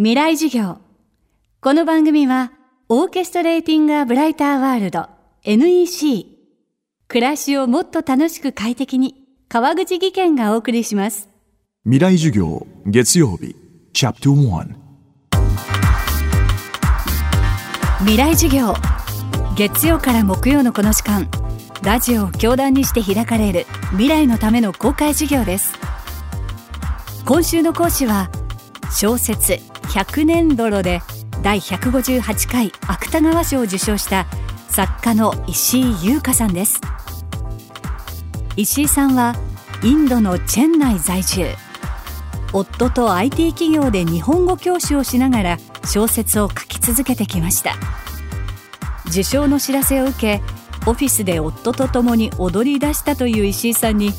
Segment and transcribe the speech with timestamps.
[0.00, 0.78] 未来授業。
[1.60, 2.52] この番組は
[2.88, 5.08] オーケストレーティング・ア・ブライター・ワールド
[5.42, 6.38] NEC
[7.08, 9.16] 暮らしをもっと楽しく快適に
[9.48, 11.28] 川口義賢がお送りします。
[11.82, 13.56] 未来授業月曜日
[13.92, 14.68] チャプター
[17.98, 18.74] 未来授業。
[19.56, 21.28] 月曜から木曜のこの時間
[21.82, 25.72] ラジオを教壇にして開かれる未来のための公開授業です。
[27.24, 28.30] 今週の講師は
[28.92, 29.58] 小説
[29.98, 31.02] 100年泥で
[31.42, 34.26] 第158回芥川賞を受賞した
[34.68, 36.80] 作家の石井優香さんです。
[38.54, 39.34] 石井さんは
[39.82, 41.48] インドのチェン内在住。
[42.52, 47.74] 夫と IT 企業で日本語教師をしながら小説を書き続けてきました。
[49.08, 50.42] 受賞の知らせを受け
[50.86, 54.12] オフィスで夫と共に踊り出したという石井さんに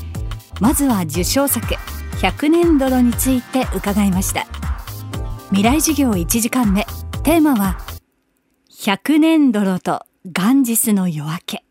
[0.60, 1.66] まずは受賞作
[2.20, 4.59] 「100年泥」について伺いました。
[5.52, 6.86] 未来授業1時間目
[7.24, 7.80] テーマは
[8.72, 11.64] 100年泥とガンジスの夜明け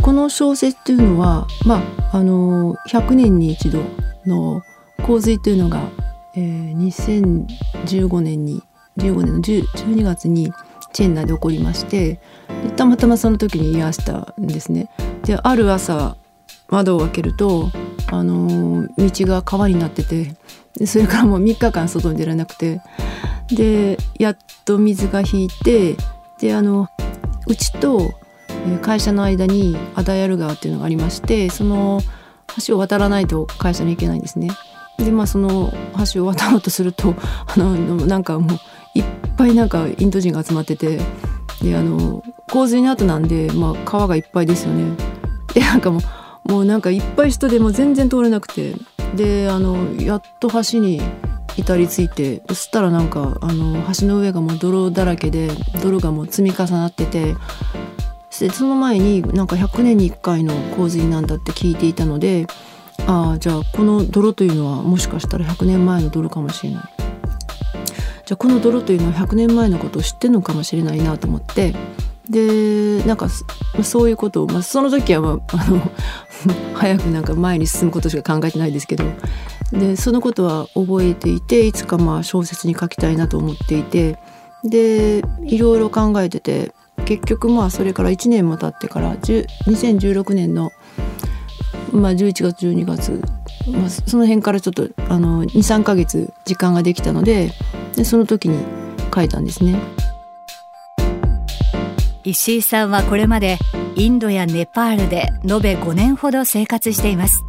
[0.00, 3.82] この小説というのは、まあ、あの100年に一度
[4.24, 4.62] の
[5.02, 5.90] 洪水というのが、
[6.34, 7.46] えー、
[7.86, 8.62] 2015年に
[8.96, 10.50] 15年の12月に
[10.94, 12.18] チェンナで起こりまして
[12.76, 14.88] たまたまその時に居合わせたんですね。
[15.24, 16.16] である朝
[16.70, 17.70] 窓を開けると
[18.18, 20.34] あの道が川になってて
[20.86, 22.80] それからもう3日間外に出られなくて
[23.48, 25.96] でやっと水が引いて
[26.40, 26.88] であの
[27.46, 28.12] うちと
[28.82, 32.00] 会社の間にアダヤル川っていうのがありましてその
[32.66, 34.48] 橋を渡らないと会社に行けないんですね。
[34.98, 35.72] でまあその
[36.12, 37.14] 橋を渡ろうとすると
[37.46, 37.74] あの
[38.06, 38.58] なんかもう
[38.94, 39.04] いっ
[39.36, 41.00] ぱいなんかインド人が集まってて
[41.60, 44.96] であの洪水の後なんで、まあ、川がいっぱいですよね。
[45.52, 46.00] でなんかもう
[46.44, 48.74] もうなんかいっぱい人でも全然通れなくて。
[49.14, 51.00] であのやっと橋に
[51.56, 55.50] 至りついてそしたらなんかあの橋の上がもう泥だらけで
[55.82, 57.34] 泥がもう積み重なってて。
[58.40, 62.48] でその前になんか100年に1回の洪水なんだって聞いていたので
[63.06, 66.82] ああじゃあこの泥というのはもしかしたら100年前の泥かもしれない。
[68.26, 71.76] じゃあこの泥というのは100年前のことを知ってるのかもしれないなと思って。
[72.28, 73.28] でなんか
[73.82, 75.92] そういうことを、まあ、その時は、まあ、あの
[76.74, 79.04] 早くなんか前に進むことしか考えてないですけど
[79.72, 84.18] でそのことは覚えていていつかまあ小説に書きたいなと思っていて
[84.62, 86.72] でいろいろ考えてて
[87.04, 90.72] 結局まあそれから1年も経ってから2016年の、
[91.92, 93.20] まあ、11月12月、
[93.70, 97.52] まあ、その辺からちょっと23ヶ月時間ができたので
[97.96, 98.58] でその時に
[99.14, 99.78] 書いたんですね。
[102.26, 103.58] 石井さんはこれまで
[103.96, 107.44] インドやネパールで延べ5年ほど生活しています。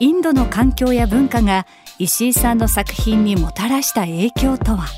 [0.00, 1.64] インドの環境や文化が
[1.96, 4.88] 石井さんの作品にもたらした影響とは？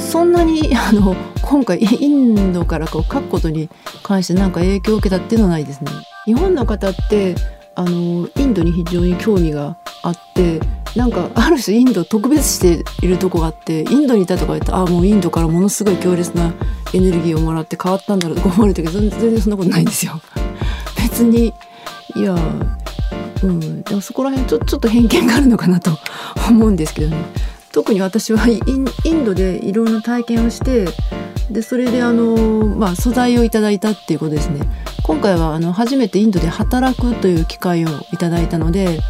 [0.00, 3.70] そんなにあの今回インドからこう書くことに
[4.02, 5.92] 関して何か影響を受けたっていうのはないですね。
[6.24, 7.36] 日本の方って
[7.76, 10.58] あのインドに非常に興味があって
[10.96, 16.52] なんかある種インド特別しているとこがあってインドにいたとか言ってああもうインドからものすごい強烈な
[16.92, 20.20] エネルギーをもらって変わったんだろうと思われたけど全然そんなことないんですよ。
[20.96, 21.54] 別に
[22.14, 22.36] いや
[23.42, 25.98] うんでもそこら辺ちょちょっと偏見があるのかなと
[26.48, 27.16] 思うんですけどね。
[27.72, 28.60] 特に私はイ
[29.10, 30.86] ンドでいろんな体験をして
[31.50, 34.60] でそれであの、まあ、素材をいただいたっていうことですね。
[35.02, 39.00] 今回はあの初めてインドで働くという機会をいただいたので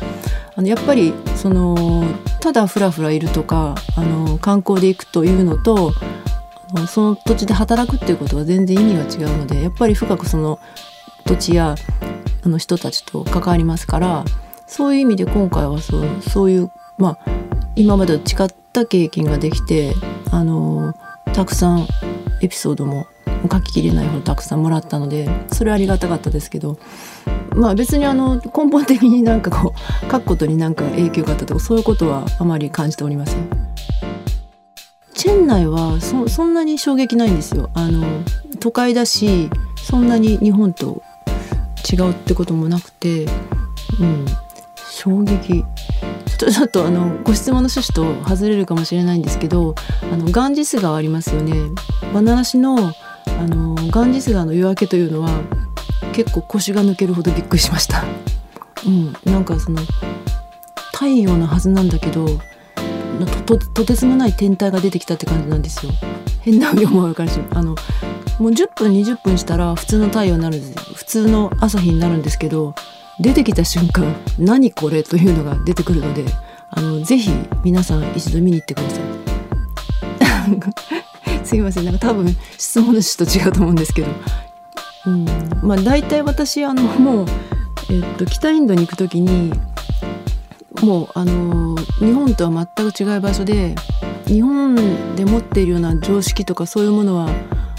[0.54, 2.04] あのやっぱりその
[2.40, 5.92] ただふらふらいるとかあの観光で行くというのと
[6.88, 10.58] その土地で働くっていうことは全然意味が違うのでやっぱり深くその
[11.24, 11.76] 土地や
[12.44, 14.24] あの人たちと関わりますから
[14.66, 17.30] そういう意味で今回はそうそういうまあ
[17.76, 19.94] 今までと違った経験ができて
[20.30, 20.94] あの
[21.32, 21.86] たくさん
[22.42, 23.06] エピソードも
[23.50, 26.78] 書ききれないほどたくさんもらったのでそれはありがたかったですけど
[27.54, 33.48] まあ別にあの根本的になんかこう書くことになんか影響があったとかそういうことはあまり感じておりません。
[35.14, 37.70] チェン内はそそんなに衝撃ないんですよ。
[37.74, 38.04] あの
[38.60, 41.02] 都会だしそんなに日本と
[41.90, 43.26] 違うってこともなくて、
[44.00, 44.26] うん、
[44.90, 45.64] 衝撃。
[46.38, 49.76] ちょちょっとあのご質問の趣旨と外れるかもしれないんですけど
[50.12, 51.54] あのガンジス川ありますよね。
[52.12, 55.30] バナナ市のあのガンジス川の夜明けというのは
[56.12, 58.04] 結構腰が抜けるほどびっくりしました。
[58.86, 59.80] うん、なんかその
[60.92, 62.26] 太陽のはずなんだけど
[63.46, 65.92] とてつもない天体が出てきたって感じなんですよ。
[66.40, 67.76] 変な思いもあるからしあの
[68.38, 72.74] もう10分20分したら普通の太陽になるんで普通の朝日になるんですけど
[73.20, 76.24] 出てきた瞬間何これというのが出てくるので
[76.70, 77.30] あのぜひ
[77.62, 79.02] 皆さん一度見に行ってください
[81.46, 84.08] すいませんなんか多分質問の趣旨と違うと思うんですけど、
[85.06, 85.24] うん、
[85.62, 87.26] まあ大体私あのもう、
[87.90, 89.52] えっと、北インドに行く時に
[90.82, 93.74] もうあの日本とは全く違う場所で
[94.26, 97.30] 日本で持っているような常識とかそういうものは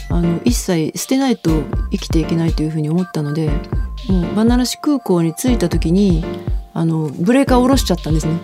[0.10, 3.50] あの一切捨てないと生きていけないというふうに思ったので
[4.08, 6.24] もうバナラシ空港に着いた時に
[6.74, 8.40] あのブレーカーを下ろしちゃったんですね。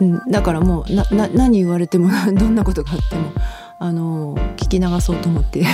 [0.00, 0.30] うん。
[0.30, 3.32] だからもうなな何言われても どんなことがあっても
[3.78, 5.64] あの聞き流そうと思って。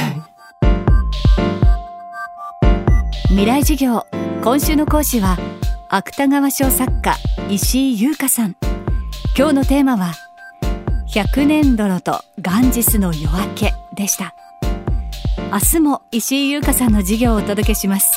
[3.28, 4.06] 未来授業。
[4.42, 5.36] 今週の講師は
[5.90, 7.14] 芥川賞作家
[7.50, 8.56] 石井優香さん。
[9.36, 10.14] 今日のテーマは
[11.06, 14.34] 百年泥とガンジスの夜明けでした。
[15.52, 18.16] 明日も石井優香さんの授業をお届けします。